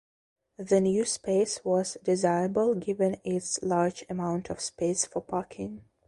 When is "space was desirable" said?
1.05-2.73